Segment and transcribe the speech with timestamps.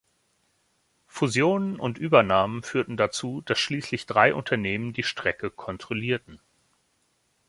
[1.05, 6.39] Fusionen und Übernahmen führten dazu, dass schließlich drei Unternehmen die Strecke kontrollierten.